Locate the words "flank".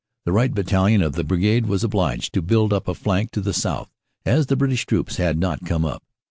2.95-3.29